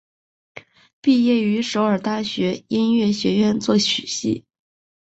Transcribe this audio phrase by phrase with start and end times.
[0.99, 4.45] 毕业于首尔大学音乐学院作曲系。